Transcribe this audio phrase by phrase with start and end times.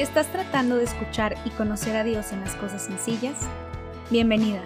[0.00, 3.36] Estás tratando de escuchar y conocer a Dios en las cosas sencillas,
[4.10, 4.62] bienvenida.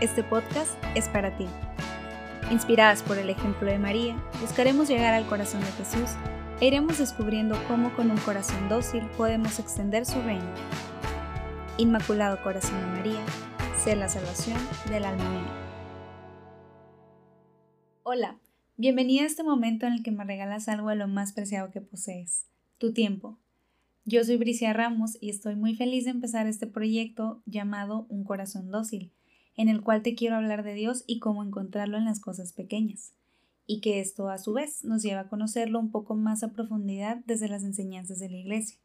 [0.00, 1.44] Este podcast es para ti.
[2.52, 6.10] Inspiradas por el ejemplo de María, buscaremos llegar al corazón de Jesús
[6.60, 10.54] e iremos descubriendo cómo con un corazón dócil podemos extender su reino.
[11.78, 13.26] Inmaculado Corazón de María,
[13.76, 15.52] sé la salvación del alma mía.
[18.04, 18.38] Hola,
[18.76, 21.80] bienvenida a este momento en el que me regalas algo de lo más preciado que
[21.80, 22.46] posees,
[22.78, 23.40] tu tiempo.
[24.08, 28.70] Yo soy Bricia Ramos y estoy muy feliz de empezar este proyecto llamado Un Corazón
[28.70, 29.10] Dócil,
[29.56, 33.14] en el cual te quiero hablar de Dios y cómo encontrarlo en las cosas pequeñas,
[33.66, 37.16] y que esto a su vez nos lleva a conocerlo un poco más a profundidad
[37.26, 38.78] desde las enseñanzas de la Iglesia.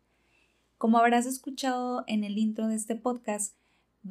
[0.80, 3.55] Como habrás escuchado en el intro de este podcast,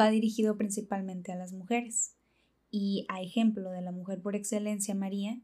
[0.01, 2.15] va dirigido principalmente a las mujeres.
[2.71, 5.41] Y a ejemplo de la mujer por excelencia, María,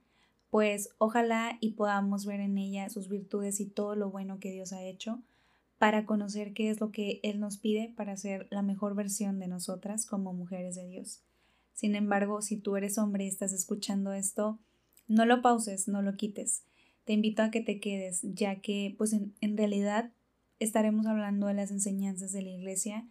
[0.49, 4.73] pues ojalá y podamos ver en ella sus virtudes y todo lo bueno que Dios
[4.73, 5.25] ha hecho
[5.79, 9.49] para conocer qué es lo que Él nos pide para ser la mejor versión de
[9.49, 11.21] nosotras como mujeres de Dios.
[11.75, 14.59] Sin embargo, si tú eres hombre y estás escuchando esto,
[15.09, 16.63] no lo pauses, no lo quites.
[17.05, 20.11] Te invito a que te quedes, ya que pues en, en realidad
[20.59, 23.07] estaremos hablando de las enseñanzas de la iglesia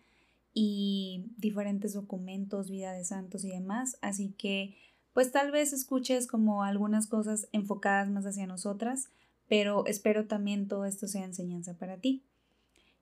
[0.53, 4.75] y diferentes documentos, vida de santos y demás, así que
[5.13, 9.09] pues tal vez escuches como algunas cosas enfocadas más hacia nosotras,
[9.47, 12.23] pero espero también todo esto sea enseñanza para ti.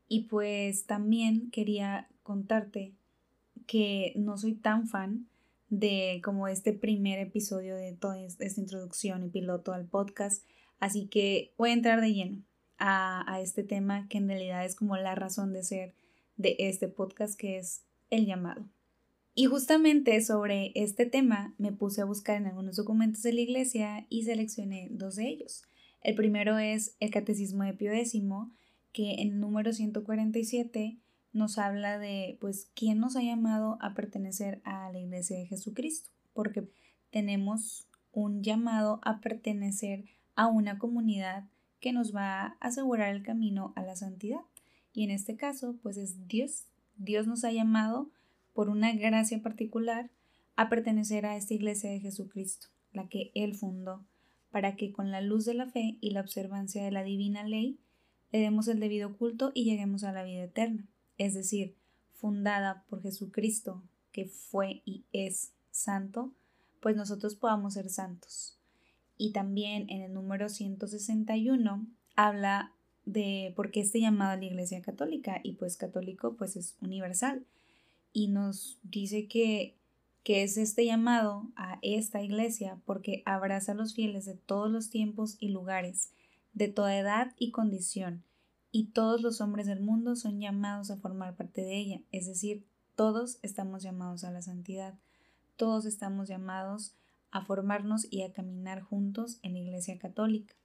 [0.07, 2.93] Y pues también quería contarte
[3.65, 5.27] que no soy tan fan
[5.69, 10.45] de como este primer episodio de toda esta introducción y piloto al podcast,
[10.79, 12.43] así que voy a entrar de lleno
[12.77, 15.93] a, a este tema que en realidad es como la razón de ser
[16.37, 18.65] de este podcast que es el llamado.
[19.35, 24.05] Y justamente sobre este tema me puse a buscar en algunos documentos de la iglesia
[24.09, 25.63] y seleccioné dos de ellos.
[26.01, 27.91] El primero es el Catecismo de Pío
[28.93, 30.97] que en el número 147
[31.33, 36.09] nos habla de pues quién nos ha llamado a pertenecer a la iglesia de Jesucristo,
[36.33, 36.69] porque
[37.09, 40.05] tenemos un llamado a pertenecer
[40.35, 41.45] a una comunidad
[41.79, 44.41] que nos va a asegurar el camino a la santidad.
[44.93, 46.67] Y en este caso, pues es Dios.
[46.95, 48.09] Dios nos ha llamado
[48.53, 50.11] por una gracia particular
[50.55, 54.05] a pertenecer a esta iglesia de Jesucristo, la que Él fundó,
[54.51, 57.79] para que con la luz de la fe y la observancia de la divina ley
[58.33, 60.89] le demos el debido culto y lleguemos a la vida eterna,
[61.19, 61.75] es decir,
[62.15, 66.33] fundada por Jesucristo, que fue y es santo,
[66.81, 68.57] pues nosotros podamos ser santos.
[69.19, 71.85] Y también en el número 161
[72.15, 72.73] habla
[73.05, 77.45] de por qué este llamado a la Iglesia Católica, y pues católico pues es universal,
[78.13, 79.75] y nos dice que,
[80.23, 84.89] que es este llamado a esta iglesia porque abraza a los fieles de todos los
[84.89, 86.09] tiempos y lugares,
[86.53, 88.23] de toda edad y condición,
[88.71, 92.65] y todos los hombres del mundo son llamados a formar parte de ella, es decir,
[92.95, 94.95] todos estamos llamados a la santidad,
[95.55, 96.93] todos estamos llamados
[97.31, 100.55] a formarnos y a caminar juntos en la Iglesia Católica.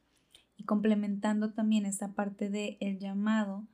[0.56, 3.64] Y complementando también esta parte del el llamado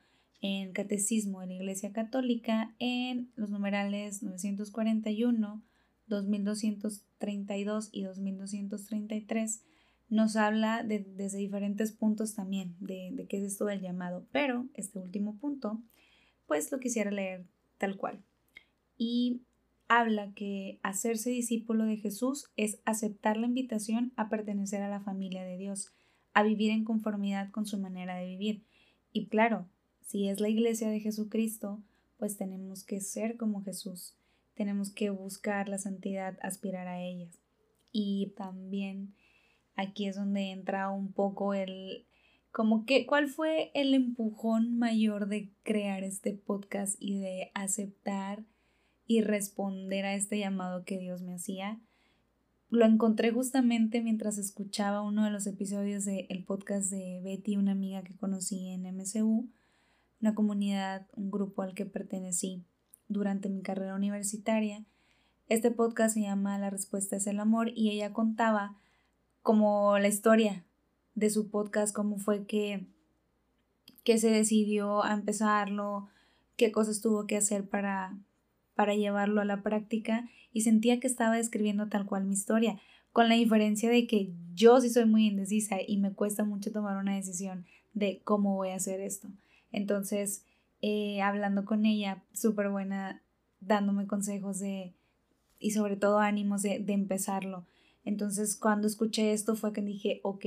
[0.41, 5.63] en Catecismo de la Iglesia Católica en los numerales 941,
[6.07, 9.63] 2232 y 2233,
[10.09, 14.67] nos habla de, desde diferentes puntos también de, de qué es esto del llamado, pero
[14.75, 15.81] este último punto,
[16.47, 17.47] pues lo quisiera leer
[17.79, 18.23] tal cual.
[18.97, 19.43] Y
[19.89, 25.45] habla que hacerse discípulo de Jesús es aceptar la invitación a pertenecer a la familia
[25.45, 25.93] de Dios,
[26.33, 28.65] a vivir en conformidad con su manera de vivir.
[29.13, 29.69] Y claro,
[30.01, 31.83] si es la iglesia de Jesucristo,
[32.19, 34.15] pues tenemos que ser como Jesús,
[34.55, 37.29] tenemos que buscar la santidad, aspirar a ella.
[37.93, 39.15] Y también
[39.77, 42.07] aquí es donde entra un poco el,
[42.51, 48.45] como que, ¿cuál fue el empujón mayor de crear este podcast y de aceptar
[49.07, 51.81] y responder a este llamado que Dios me hacía?
[52.71, 58.03] Lo encontré justamente mientras escuchaba uno de los episodios del podcast de Betty, una amiga
[58.03, 59.49] que conocí en MCU,
[60.21, 62.65] una comunidad, un grupo al que pertenecí
[63.09, 64.85] durante mi carrera universitaria.
[65.49, 68.77] Este podcast se llama La respuesta es el amor y ella contaba
[69.45, 70.65] como la historia
[71.15, 72.87] de su podcast, cómo fue que,
[74.03, 76.09] que se decidió a empezarlo,
[76.57, 78.17] qué cosas tuvo que hacer para,
[78.75, 82.81] para llevarlo a la práctica y sentía que estaba describiendo tal cual mi historia,
[83.13, 86.97] con la diferencia de que yo sí soy muy indecisa y me cuesta mucho tomar
[86.97, 89.29] una decisión de cómo voy a hacer esto.
[89.73, 90.47] Entonces,
[90.81, 93.21] eh, hablando con ella, súper buena,
[93.61, 94.95] dándome consejos de,
[95.59, 97.67] y sobre todo ánimos de, de empezarlo.
[98.05, 100.47] Entonces, cuando escuché esto fue que dije, ok,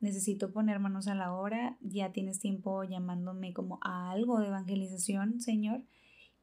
[0.00, 5.40] necesito poner manos a la obra, ya tienes tiempo llamándome como a algo de evangelización,
[5.40, 5.82] Señor,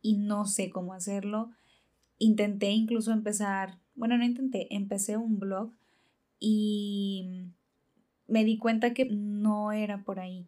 [0.01, 1.51] y no sé cómo hacerlo.
[2.17, 5.71] Intenté incluso empezar, bueno, no intenté, empecé un blog
[6.39, 7.51] y
[8.27, 10.47] me di cuenta que no era por ahí.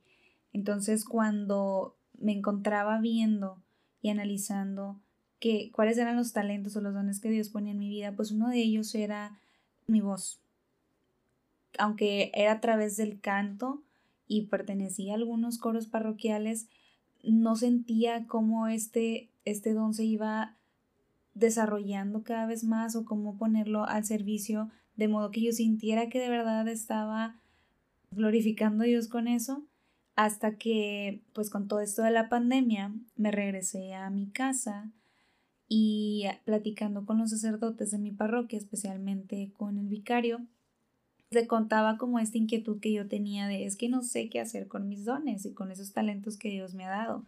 [0.51, 3.61] Entonces cuando me encontraba viendo
[4.01, 4.99] y analizando
[5.39, 8.31] que, cuáles eran los talentos o los dones que Dios ponía en mi vida, pues
[8.31, 9.37] uno de ellos era
[9.87, 10.39] mi voz.
[11.77, 13.81] Aunque era a través del canto
[14.27, 16.67] y pertenecía a algunos coros parroquiales,
[17.23, 20.55] no sentía cómo este, este don se iba
[21.33, 26.19] desarrollando cada vez más o cómo ponerlo al servicio de modo que yo sintiera que
[26.19, 27.35] de verdad estaba
[28.11, 29.63] glorificando a Dios con eso
[30.15, 34.91] hasta que pues con todo esto de la pandemia me regresé a mi casa
[35.75, 40.45] y platicando con los sacerdotes de mi parroquia, especialmente con el vicario,
[41.31, 44.67] le contaba como esta inquietud que yo tenía de es que no sé qué hacer
[44.67, 47.25] con mis dones y con esos talentos que Dios me ha dado.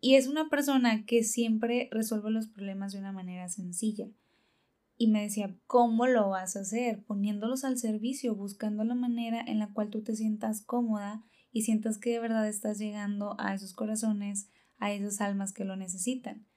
[0.00, 4.08] Y es una persona que siempre resuelve los problemas de una manera sencilla.
[4.98, 7.04] Y me decía, ¿cómo lo vas a hacer?
[7.04, 11.22] Poniéndolos al servicio, buscando la manera en la cual tú te sientas cómoda
[11.52, 14.48] y sientas que de verdad estás llegando a esos corazones,
[14.78, 16.48] a esas almas que lo necesitan.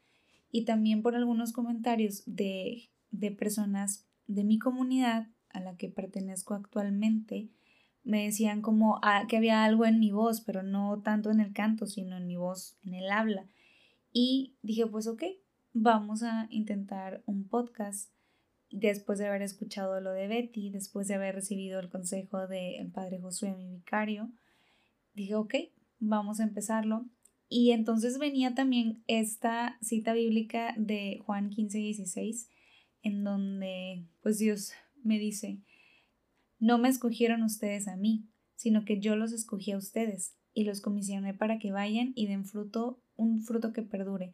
[0.58, 6.56] Y también por algunos comentarios de, de personas de mi comunidad a la que pertenezco
[6.56, 7.52] actualmente,
[8.04, 11.54] me decían como ah, que había algo en mi voz, pero no tanto en el
[11.54, 13.46] canto, sino en mi voz, en el habla.
[14.12, 15.26] Y dije, pues ok,
[15.74, 18.12] vamos a intentar un podcast
[18.72, 23.22] después de haber escuchado lo de Betty, después de haber recibido el consejo del padre
[23.22, 24.32] Josué, mi vicario,
[25.14, 25.54] dije, ok,
[26.00, 27.06] vamos a empezarlo.
[27.50, 32.50] Y entonces venía también esta cita bíblica de Juan 15, 16,
[33.04, 34.74] en donde pues Dios
[35.04, 35.60] me dice,
[36.60, 40.82] no me escogieron ustedes a mí, sino que yo los escogí a ustedes y los
[40.82, 44.34] comisioné para que vayan y den fruto, un fruto que perdure.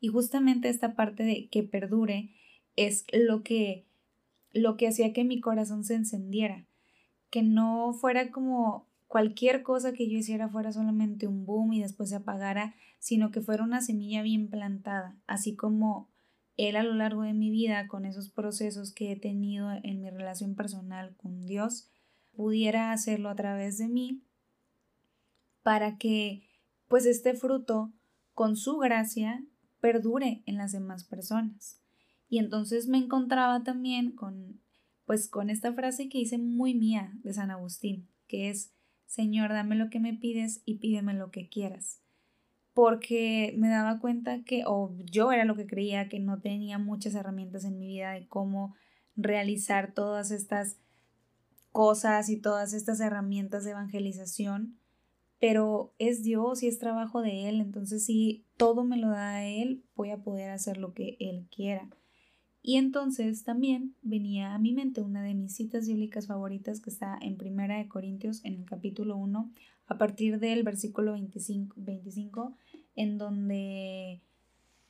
[0.00, 2.30] Y justamente esta parte de que perdure
[2.76, 3.84] es lo que,
[4.52, 6.66] lo que hacía que mi corazón se encendiera,
[7.30, 12.08] que no fuera como cualquier cosa que yo hiciera fuera solamente un boom y después
[12.10, 16.08] se apagara, sino que fuera una semilla bien plantada, así como
[16.56, 20.10] él a lo largo de mi vida, con esos procesos que he tenido en mi
[20.10, 21.88] relación personal con Dios,
[22.34, 24.24] pudiera hacerlo a través de mí
[25.62, 26.42] para que
[26.88, 27.92] pues este fruto
[28.32, 29.44] con su gracia
[29.80, 31.80] perdure en las demás personas.
[32.28, 34.60] Y entonces me encontraba también con,
[35.06, 38.74] pues con esta frase que hice muy mía de San Agustín, que es,
[39.06, 42.00] Señor, dame lo que me pides y pídeme lo que quieras.
[42.72, 47.14] Porque me daba cuenta que, o yo era lo que creía, que no tenía muchas
[47.14, 48.74] herramientas en mi vida de cómo
[49.16, 50.78] realizar todas estas
[51.74, 54.78] cosas y todas estas herramientas de evangelización,
[55.40, 59.44] pero es Dios y es trabajo de Él, entonces si todo me lo da a
[59.44, 61.90] Él, voy a poder hacer lo que Él quiera.
[62.66, 67.18] Y entonces también venía a mi mente una de mis citas bíblicas favoritas que está
[67.20, 69.50] en Primera de Corintios en el capítulo 1
[69.86, 72.56] a partir del versículo 25, 25
[72.96, 74.22] en donde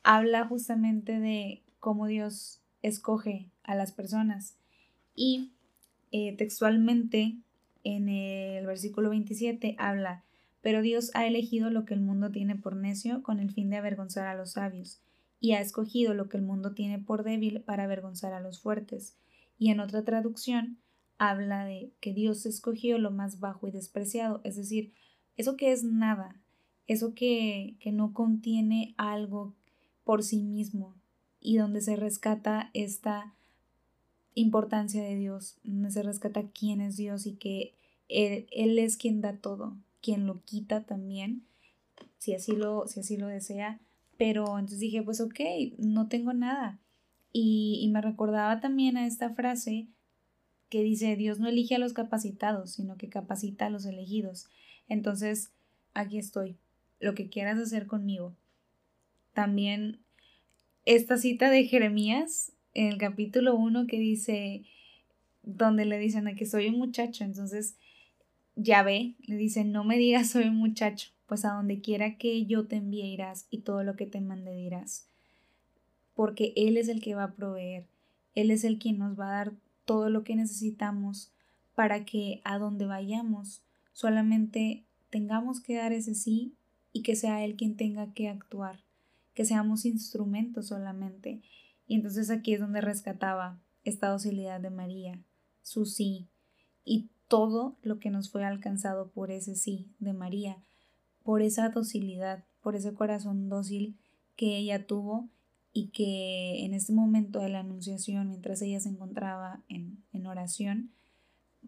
[0.03, 4.55] habla justamente de cómo Dios escoge a las personas.
[5.13, 5.51] Y
[6.13, 7.35] eh, textualmente
[7.83, 10.23] en el versículo 27 habla,
[10.61, 13.75] pero Dios ha elegido lo que el mundo tiene por necio con el fin de
[13.75, 15.01] avergonzar a los sabios
[15.39, 19.15] y ha escogido lo que el mundo tiene por débil para avergonzar a los fuertes.
[19.57, 20.79] Y en otra traducción
[21.17, 24.93] habla de que Dios escogió lo más bajo y despreciado, es decir,
[25.37, 26.41] eso que es nada,
[26.87, 29.53] eso que, que no contiene algo
[30.03, 30.95] por sí mismo
[31.39, 33.33] y donde se rescata esta
[34.33, 37.73] importancia de Dios, donde se rescata quién es Dios y que
[38.09, 41.43] él, él, es quien da todo, quien lo quita también,
[42.19, 43.79] si así lo, si así lo desea,
[44.17, 45.39] pero entonces dije, pues ok,
[45.77, 46.79] no tengo nada.
[47.31, 49.87] Y, y me recordaba también a esta frase
[50.69, 54.49] que dice, Dios no elige a los capacitados, sino que capacita a los elegidos.
[54.87, 55.51] Entonces,
[55.93, 56.57] aquí estoy,
[56.99, 58.35] lo que quieras hacer conmigo.
[59.33, 59.99] También
[60.85, 64.65] esta cita de Jeremías en el capítulo 1 que dice,
[65.43, 67.77] donde le dicen a que soy un muchacho, entonces
[68.55, 72.45] ya ve, le dice, no me digas soy un muchacho, pues a donde quiera que
[72.45, 75.07] yo te envíe irás y todo lo que te mande dirás.
[76.13, 77.87] Porque Él es el que va a proveer,
[78.33, 79.53] Él es el quien nos va a dar
[79.85, 81.31] todo lo que necesitamos
[81.75, 86.55] para que a donde vayamos solamente tengamos que dar ese sí
[86.91, 88.83] y que sea Él quien tenga que actuar,
[89.33, 91.41] que seamos instrumentos solamente.
[91.87, 95.19] Y entonces aquí es donde rescataba esta docilidad de María,
[95.61, 96.27] su sí,
[96.83, 100.57] y todo lo que nos fue alcanzado por ese sí de María,
[101.23, 103.95] por esa docilidad, por ese corazón dócil
[104.35, 105.29] que ella tuvo
[105.73, 110.91] y que en este momento de la anunciación, mientras ella se encontraba en, en oración,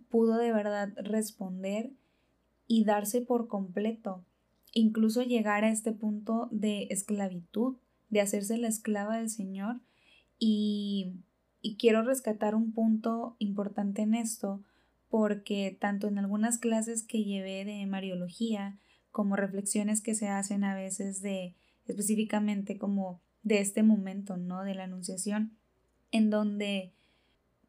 [0.09, 1.91] pudo de verdad responder
[2.67, 4.23] y darse por completo,
[4.73, 7.75] incluso llegar a este punto de esclavitud,
[8.09, 9.79] de hacerse la esclava del Señor.
[10.39, 11.13] Y,
[11.61, 14.61] y quiero rescatar un punto importante en esto,
[15.09, 18.77] porque tanto en algunas clases que llevé de Mariología,
[19.11, 21.55] como reflexiones que se hacen a veces de
[21.87, 24.63] específicamente como de este momento, ¿no?
[24.63, 25.57] De la anunciación,
[26.11, 26.91] en donde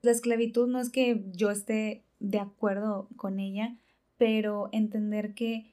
[0.02, 3.76] la esclavitud no es que yo esté de acuerdo con ella,
[4.18, 5.73] pero entender que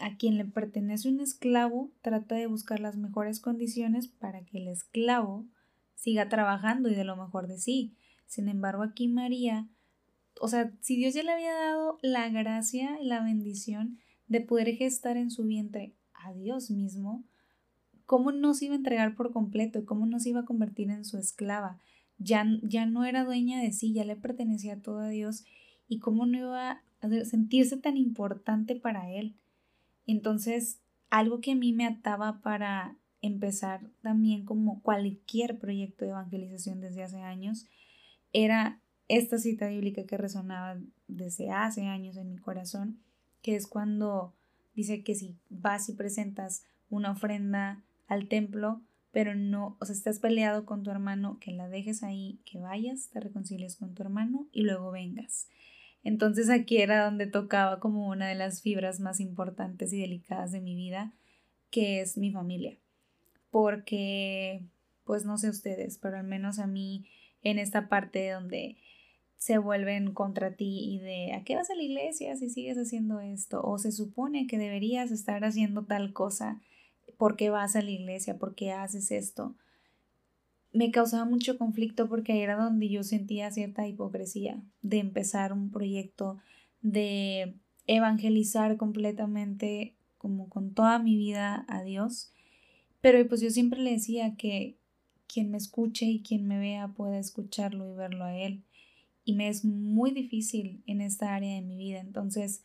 [0.00, 4.68] a quien le pertenece un esclavo trata de buscar las mejores condiciones para que el
[4.68, 5.44] esclavo
[5.94, 7.94] siga trabajando y de lo mejor de sí.
[8.26, 9.68] Sin embargo, aquí María,
[10.40, 13.98] o sea, si Dios ya le había dado la gracia y la bendición
[14.28, 17.24] de poder gestar en su vientre a Dios mismo,
[18.06, 19.84] ¿cómo no se iba a entregar por completo?
[19.84, 21.78] ¿Cómo no se iba a convertir en su esclava?
[22.18, 25.44] Ya, ya no era dueña de sí, ya le pertenecía todo a Dios
[25.88, 29.34] y cómo no iba a sentirse tan importante para él.
[30.06, 36.80] Entonces, algo que a mí me ataba para empezar también como cualquier proyecto de evangelización
[36.80, 37.66] desde hace años
[38.32, 40.78] era esta cita bíblica que resonaba
[41.08, 42.98] desde hace años en mi corazón,
[43.42, 44.34] que es cuando
[44.74, 48.80] dice que si vas y presentas una ofrenda al templo,
[49.12, 53.10] pero no, o sea, estás peleado con tu hermano, que la dejes ahí, que vayas,
[53.12, 55.48] te reconcilies con tu hermano y luego vengas.
[56.04, 60.60] Entonces aquí era donde tocaba como una de las fibras más importantes y delicadas de
[60.60, 61.12] mi vida,
[61.70, 62.76] que es mi familia.
[63.50, 64.64] Porque,
[65.04, 67.06] pues no sé ustedes, pero al menos a mí
[67.42, 68.76] en esta parte donde
[69.42, 73.18] se vuelven contra ti y de ¿a qué vas a la iglesia si sigues haciendo
[73.18, 73.60] esto?
[73.64, 76.60] O se supone que deberías estar haciendo tal cosa,
[77.16, 78.38] ¿por qué vas a la iglesia?
[78.38, 79.56] ¿Por qué haces esto?
[80.72, 86.38] me causaba mucho conflicto porque era donde yo sentía cierta hipocresía de empezar un proyecto,
[86.80, 87.56] de
[87.86, 92.32] evangelizar completamente como con toda mi vida a Dios.
[93.02, 94.78] Pero pues yo siempre le decía que
[95.26, 98.62] quien me escuche y quien me vea pueda escucharlo y verlo a Él.
[99.24, 102.00] Y me es muy difícil en esta área de mi vida.
[102.00, 102.64] Entonces,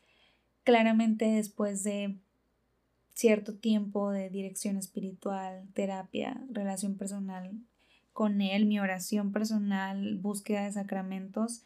[0.63, 2.17] claramente después de
[3.13, 7.51] cierto tiempo de dirección espiritual, terapia, relación personal,
[8.13, 11.63] con Él, mi oración personal, búsqueda de sacramentos,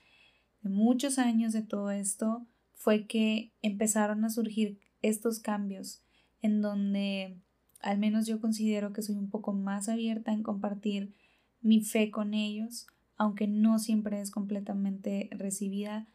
[0.62, 6.02] de muchos años de todo esto, fue que empezaron a surgir estos cambios
[6.42, 7.38] en donde
[7.80, 11.14] al menos yo considero que soy un poco más abierta en compartir
[11.62, 12.88] mi fe con ellos,
[13.22, 16.08] aunque no siempre es completamente recibida,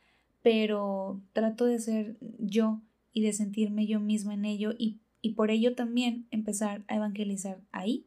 [0.42, 2.80] pero trato de ser yo
[3.12, 7.60] y de sentirme yo misma en ello y, y por ello también empezar a evangelizar
[7.70, 8.06] ahí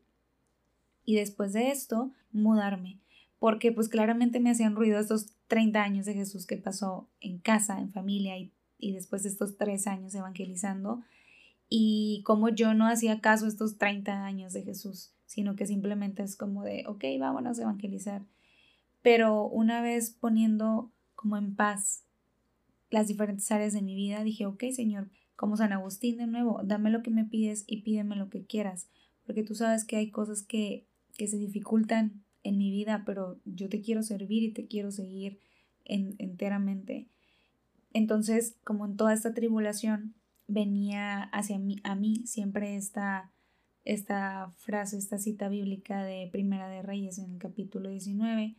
[1.06, 3.00] y después de esto mudarme,
[3.40, 7.80] porque pues claramente me hacían ruido estos 30 años de Jesús que pasó en casa,
[7.80, 11.04] en familia y, y después de estos tres años evangelizando
[11.70, 16.36] y como yo no hacía caso estos 30 años de Jesús, sino que simplemente es
[16.36, 18.24] como de, ok, vámonos a evangelizar.
[19.02, 22.04] Pero una vez poniendo como en paz
[22.90, 26.90] las diferentes áreas de mi vida, dije, ok, Señor, como San Agustín de nuevo, dame
[26.90, 28.90] lo que me pides y pídeme lo que quieras,
[29.26, 30.90] porque tú sabes que hay cosas que
[31.20, 35.38] que se dificultan en mi vida, pero yo te quiero servir y te quiero seguir
[35.84, 37.10] enteramente.
[37.92, 40.16] Entonces, como en toda esta tribulación,
[40.48, 43.34] venía hacia mí, a mí siempre esta,
[43.84, 48.56] esta frase, esta cita bíblica de Primera de Reyes en el capítulo 19,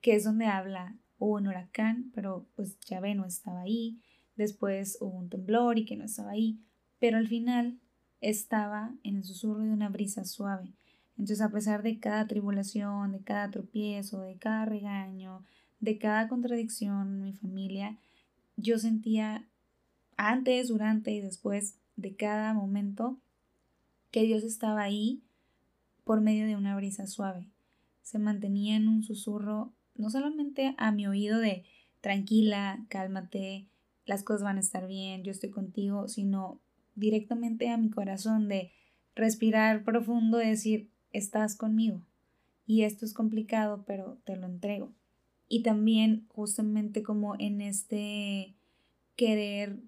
[0.00, 4.00] que es donde habla, hubo un huracán, pero pues ve no estaba ahí,
[4.36, 6.58] después hubo un temblor y que no estaba ahí,
[6.98, 7.78] pero al final
[8.20, 10.72] estaba en el susurro de una brisa suave.
[11.18, 15.44] Entonces, a pesar de cada tribulación, de cada tropiezo, de cada regaño,
[15.80, 17.96] de cada contradicción en mi familia,
[18.56, 19.46] yo sentía
[20.16, 23.18] antes, durante y después de cada momento
[24.10, 25.22] que Dios estaba ahí
[26.04, 27.48] por medio de una brisa suave.
[28.02, 31.64] Se mantenía en un susurro no solamente a mi oído de
[32.00, 33.66] tranquila, cálmate,
[34.04, 36.60] las cosas van a estar bien, yo estoy contigo, sino
[36.94, 38.72] directamente a mi corazón de
[39.14, 42.02] respirar profundo, y decir, estás conmigo.
[42.66, 44.92] Y esto es complicado, pero te lo entrego.
[45.48, 48.54] Y también justamente como en este
[49.16, 49.78] querer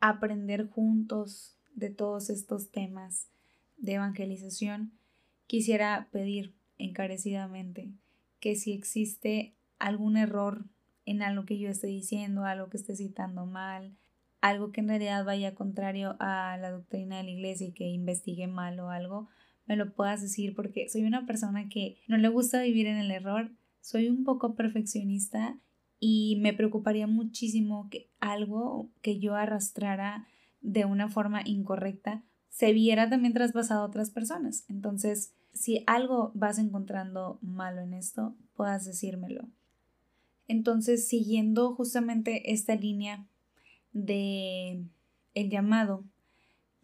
[0.00, 3.28] aprender juntos de todos estos temas
[3.78, 4.92] de evangelización,
[5.46, 7.92] quisiera pedir encarecidamente
[8.44, 10.66] que si existe algún error
[11.06, 13.96] en algo que yo esté diciendo, algo que esté citando mal,
[14.42, 18.46] algo que en realidad vaya contrario a la doctrina de la iglesia y que investigue
[18.46, 19.28] mal o algo,
[19.64, 23.10] me lo puedas decir porque soy una persona que no le gusta vivir en el
[23.12, 25.58] error, soy un poco perfeccionista
[25.98, 30.28] y me preocuparía muchísimo que algo que yo arrastrara
[30.60, 34.66] de una forma incorrecta se viera también traspasado a otras personas.
[34.68, 39.48] Entonces, si algo vas encontrando malo en esto, puedas decírmelo.
[40.48, 43.26] Entonces, siguiendo justamente esta línea
[43.92, 44.84] de
[45.34, 46.04] el llamado,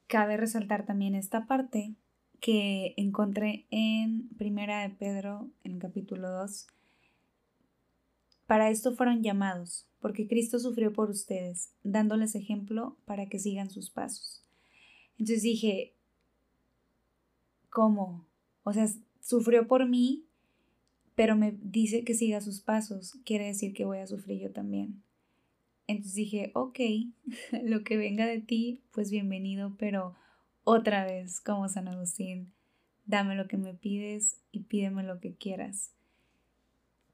[0.07, 1.95] cabe resaltar también esta parte
[2.41, 6.67] que encontré en Primera de Pedro, en el capítulo 2.
[8.47, 13.91] Para esto fueron llamados, porque Cristo sufrió por ustedes, dándoles ejemplo para que sigan sus
[13.91, 14.43] pasos.
[15.19, 15.95] Entonces dije,
[17.69, 18.30] ¿cómo?
[18.71, 18.87] O sea,
[19.21, 20.27] sufrió por mí,
[21.17, 23.19] pero me dice que siga sus pasos.
[23.25, 25.03] Quiere decir que voy a sufrir yo también.
[25.89, 26.79] Entonces dije, ok,
[27.65, 30.15] lo que venga de ti, pues bienvenido, pero
[30.63, 32.53] otra vez, como San Agustín,
[33.07, 35.91] dame lo que me pides y pídeme lo que quieras.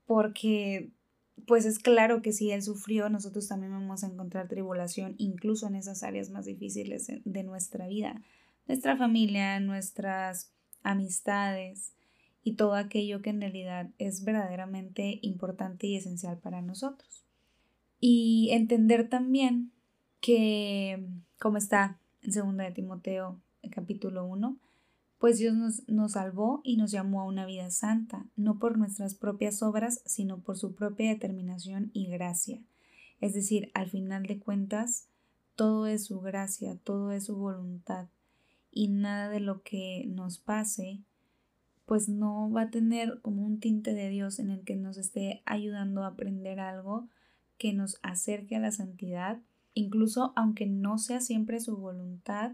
[0.04, 0.90] Porque,
[1.46, 5.76] pues es claro que si Él sufrió, nosotros también vamos a encontrar tribulación, incluso en
[5.76, 8.20] esas áreas más difíciles de nuestra vida.
[8.68, 10.52] Nuestra familia, nuestras
[10.86, 11.92] amistades
[12.42, 17.24] y todo aquello que en realidad es verdaderamente importante y esencial para nosotros.
[17.98, 19.72] Y entender también
[20.20, 21.04] que,
[21.40, 23.40] como está en 2 de Timoteo,
[23.70, 24.58] capítulo 1,
[25.18, 29.14] pues Dios nos, nos, salvó y nos llamó a una vida santa, no por nuestras
[29.14, 32.60] propias obras, sino por su propia determinación y gracia.
[33.20, 35.08] Es decir, al final de cuentas,
[35.56, 38.08] todo es su gracia, todo es su voluntad
[38.76, 41.00] y nada de lo que nos pase
[41.86, 45.42] pues no va a tener como un tinte de Dios en el que nos esté
[45.46, 47.08] ayudando a aprender algo
[47.58, 49.40] que nos acerque a la santidad,
[49.72, 52.52] incluso aunque no sea siempre su voluntad,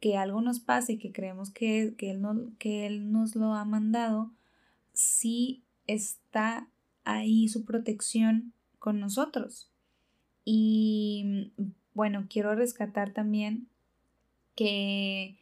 [0.00, 3.54] que algo nos pase y que creemos que, que, él no, que Él nos lo
[3.54, 4.30] ha mandado,
[4.92, 6.68] sí está
[7.04, 9.70] ahí su protección con nosotros.
[10.44, 11.52] Y
[11.94, 13.68] bueno, quiero rescatar también
[14.60, 15.38] que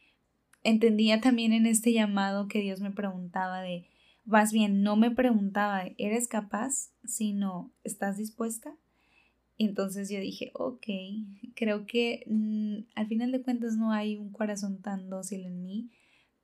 [0.63, 3.85] entendía también en este llamado que Dios me preguntaba de,
[4.23, 6.91] más bien, no me preguntaba, ¿eres capaz?
[7.03, 8.73] Sino, ¿estás dispuesta?
[9.57, 10.85] Y entonces yo dije, ok,
[11.53, 15.89] creo que mm, al final de cuentas no hay un corazón tan dócil en mí,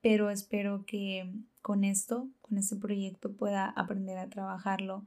[0.01, 5.05] pero espero que con esto, con este proyecto pueda aprender a trabajarlo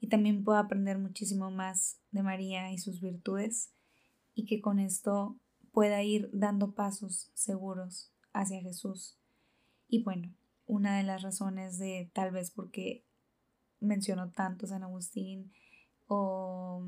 [0.00, 3.74] y también pueda aprender muchísimo más de María y sus virtudes
[4.34, 5.36] y que con esto
[5.72, 9.18] pueda ir dando pasos seguros hacia Jesús.
[9.88, 10.34] Y bueno,
[10.66, 13.04] una de las razones de tal vez porque
[13.80, 15.52] menciono tanto San Agustín
[16.06, 16.86] o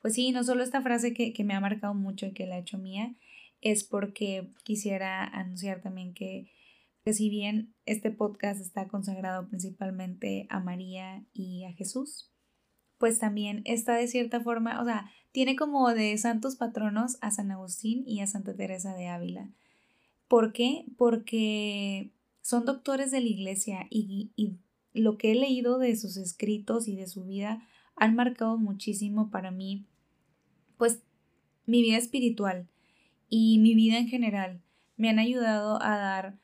[0.00, 2.56] pues sí, no solo esta frase que, que me ha marcado mucho y que la
[2.56, 3.14] he hecho mía,
[3.60, 6.50] es porque quisiera anunciar también que,
[7.04, 12.31] que si bien este podcast está consagrado principalmente a María y a Jesús,
[13.02, 17.50] pues también está de cierta forma, o sea, tiene como de santos patronos a San
[17.50, 19.50] Agustín y a Santa Teresa de Ávila.
[20.28, 20.84] ¿Por qué?
[20.96, 22.12] Porque
[22.42, 24.52] son doctores de la iglesia y, y
[24.92, 29.50] lo que he leído de sus escritos y de su vida han marcado muchísimo para
[29.50, 29.84] mí,
[30.76, 31.02] pues
[31.66, 32.68] mi vida espiritual
[33.28, 34.62] y mi vida en general.
[34.96, 36.38] Me han ayudado a dar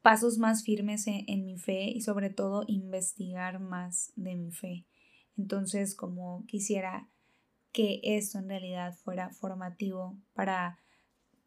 [0.00, 4.86] pasos más firmes en, en, mi fe y sobre todo investigar más de mi fe.
[5.38, 7.08] Entonces, como quisiera
[7.72, 10.78] que esto en realidad fuera formativo para,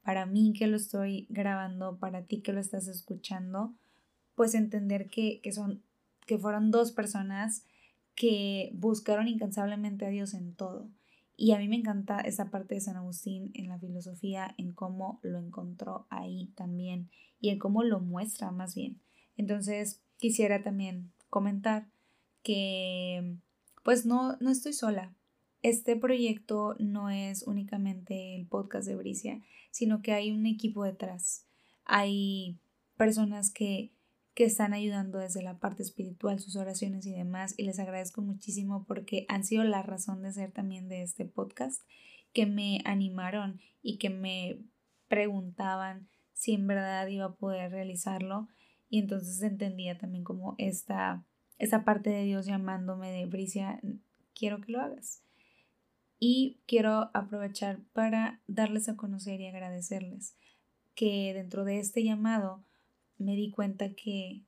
[0.03, 3.73] para mí que lo estoy grabando, para ti que lo estás escuchando,
[4.35, 5.83] pues entender que, que, son,
[6.25, 7.65] que fueron dos personas
[8.15, 10.87] que buscaron incansablemente a Dios en todo.
[11.35, 15.19] Y a mí me encanta esa parte de San Agustín en la filosofía, en cómo
[15.23, 19.01] lo encontró ahí también y en cómo lo muestra más bien.
[19.37, 21.87] Entonces, quisiera también comentar
[22.43, 23.37] que
[23.83, 25.13] pues no, no estoy sola.
[25.61, 31.45] Este proyecto no es únicamente el podcast de Bricia, sino que hay un equipo detrás.
[31.85, 32.57] Hay
[32.97, 33.91] personas que,
[34.33, 38.85] que están ayudando desde la parte espiritual, sus oraciones y demás, y les agradezco muchísimo
[38.87, 41.81] porque han sido la razón de ser también de este podcast,
[42.33, 44.59] que me animaron y que me
[45.07, 48.47] preguntaban si en verdad iba a poder realizarlo
[48.89, 51.23] y entonces entendía también como esta
[51.61, 53.79] esa parte de Dios llamándome de Bricia,
[54.33, 55.21] quiero que lo hagas.
[56.19, 60.35] Y quiero aprovechar para darles a conocer y agradecerles
[60.95, 62.63] que dentro de este llamado
[63.19, 64.41] me di cuenta que,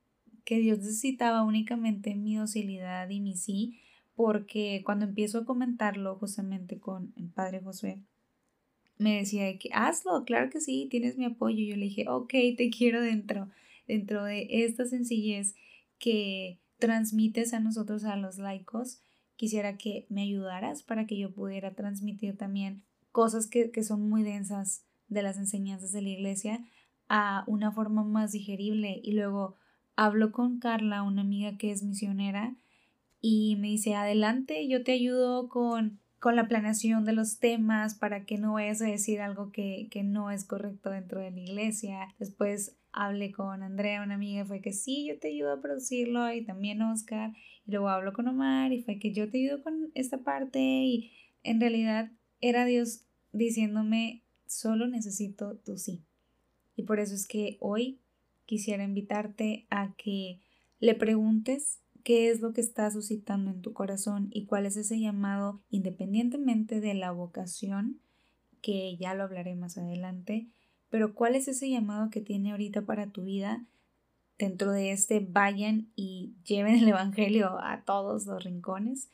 [0.44, 3.80] que Dios necesitaba únicamente mi docilidad y mi sí
[4.16, 8.00] porque cuando empiezo a comentarlo justamente con el padre Josué,
[8.98, 11.64] me decía que hazlo, claro que sí, tienes mi apoyo.
[11.64, 13.48] Yo le dije, ok, te quiero dentro,
[13.86, 15.54] dentro de esta sencillez
[15.98, 19.00] que transmites a nosotros, a los laicos.
[19.36, 22.82] Quisiera que me ayudaras para que yo pudiera transmitir también
[23.12, 26.64] cosas que, que son muy densas de las enseñanzas de la iglesia
[27.08, 29.00] a una forma más digerible.
[29.02, 29.56] Y luego
[29.96, 32.56] hablo con Carla, una amiga que es misionera,
[33.20, 38.24] y me dice, adelante, yo te ayudo con, con la planeación de los temas para
[38.24, 42.14] que no vayas a decir algo que, que no es correcto dentro de la iglesia.
[42.18, 46.32] Después hablé con Andrea, una amiga, y fue que sí, yo te ayudo a producirlo,
[46.32, 47.34] y también Oscar.
[47.66, 51.12] Y luego hablo con Omar, y fue que yo te ayudo con esta parte, y
[51.42, 52.10] en realidad
[52.40, 56.06] era Dios diciéndome, solo necesito tu sí.
[56.74, 58.00] Y por eso es que hoy
[58.46, 60.40] quisiera invitarte a que
[60.80, 65.00] le preguntes qué es lo que está suscitando en tu corazón y cuál es ese
[65.00, 67.98] llamado independientemente de la vocación,
[68.60, 70.46] que ya lo hablaré más adelante,
[70.90, 73.64] pero cuál es ese llamado que tiene ahorita para tu vida
[74.38, 79.08] dentro de este vayan y lleven el Evangelio a todos los rincones,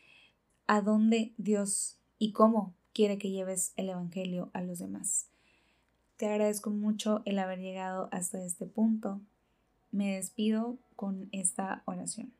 [0.67, 5.29] a dónde Dios y cómo quiere que lleves el Evangelio a los demás.
[6.17, 9.21] Te agradezco mucho el haber llegado hasta este punto.
[9.91, 12.33] Me despido con esta oración.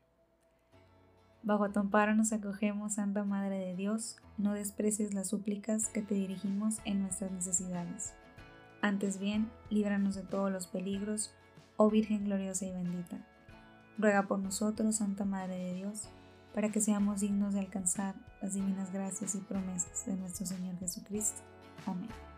[1.43, 6.15] Bajo tu amparo nos acogemos, Santa Madre de Dios, no desprecies las súplicas que te
[6.15, 8.15] dirigimos en nuestras necesidades.
[8.83, 11.35] Antes bien, líbranos de todos los peligros,
[11.77, 13.27] oh Virgen gloriosa y bendita.
[13.99, 16.09] Ruega por nosotros, Santa Madre de Dios,
[16.55, 21.41] para que seamos dignos de alcanzar las divinas gracias y promesas de nuestro Señor Jesucristo.
[21.87, 22.30] Amén.